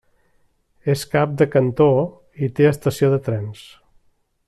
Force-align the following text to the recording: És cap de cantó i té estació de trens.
És 0.93 1.03
cap 1.11 1.35
de 1.43 1.47
cantó 1.57 1.89
i 2.49 2.53
té 2.61 2.69
estació 2.73 3.15
de 3.15 3.21
trens. 3.29 3.65